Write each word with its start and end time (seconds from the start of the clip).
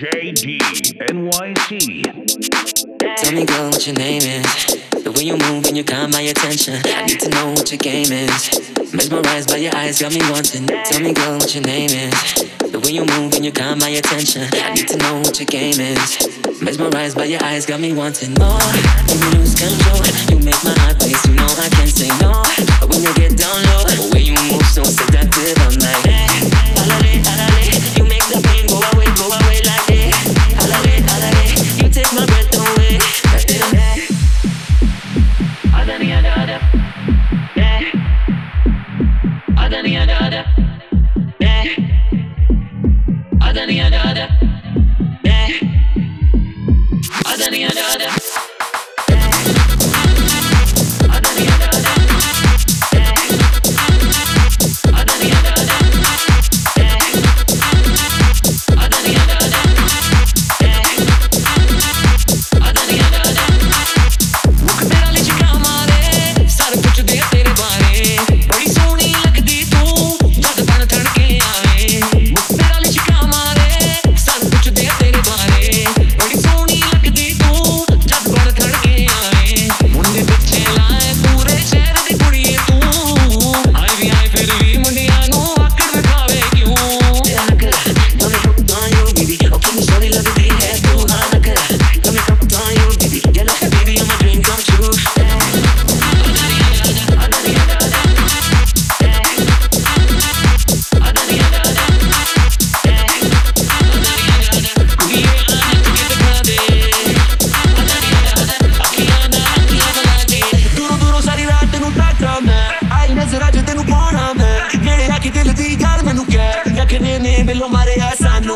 JDNYC. 0.00 1.76
Tell 3.20 3.32
me, 3.36 3.44
girl, 3.44 3.68
what 3.68 3.86
your 3.86 3.96
name 3.96 4.22
is. 4.22 4.80
The 4.96 5.12
way 5.12 5.24
you 5.28 5.36
move 5.36 5.66
and 5.66 5.76
you 5.76 5.82
got 5.82 6.10
my 6.10 6.22
attention. 6.22 6.80
I 6.86 7.04
need 7.04 7.20
to 7.20 7.28
know 7.28 7.50
what 7.52 7.70
your 7.70 7.76
game 7.76 8.08
is. 8.08 8.48
Mesmerized 8.94 9.50
by 9.50 9.56
your 9.56 9.76
eyes, 9.76 10.00
got 10.00 10.14
me 10.14 10.22
wanting. 10.32 10.66
Tell 10.88 11.02
me, 11.02 11.12
girl, 11.12 11.36
what 11.36 11.54
your 11.54 11.64
name 11.64 11.90
is. 11.92 12.16
The 12.72 12.80
way 12.80 12.96
you 12.96 13.04
move 13.04 13.34
and 13.36 13.44
you 13.44 13.52
got 13.52 13.76
my 13.76 13.90
attention. 13.90 14.48
I 14.54 14.72
need 14.72 14.88
to 14.88 14.96
know 14.96 15.20
what 15.20 15.38
your 15.38 15.44
game 15.44 15.76
is. 15.76 16.16
Mesmerized 16.62 17.14
by 17.14 17.26
your 17.26 17.44
eyes, 17.44 17.66
got 17.66 17.80
me 17.80 17.92
wanting 17.92 18.32
more. 18.40 18.56
When 19.04 19.20
you 19.20 19.36
lose 19.36 19.52
control, 19.52 20.00
you 20.32 20.40
make 20.40 20.64
my 20.64 20.72
heart 20.80 20.96
race. 21.04 21.20
You 21.28 21.36
know 21.36 21.44
I 21.60 21.68
can't 21.76 21.92
say 21.92 22.08
no. 22.24 22.40
But 22.80 22.88
when 22.88 23.04
you 23.04 23.12
get 23.20 23.36
down 23.36 23.60
low, 23.68 23.84
the 23.84 24.08
way 24.16 24.24
you 24.24 24.32
move 24.48 24.64
so 24.64 24.80
seductive, 24.80 25.60
all 25.60 25.76
night. 25.76 26.09
other, 43.78 44.00
other, 44.02 44.28
other, 47.24 47.54
yeah. 47.54 47.68
the 47.68 47.82
other. 47.84 48.29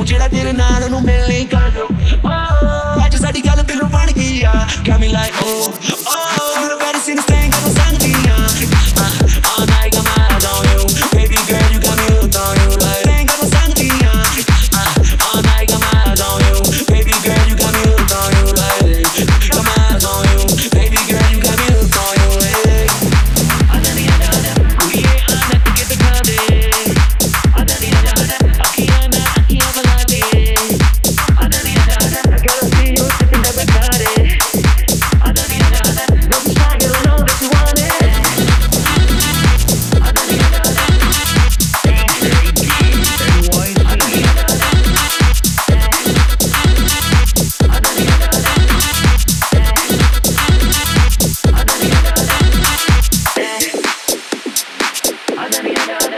মুচেড়াদের 0.00 0.48
না 0.60 0.69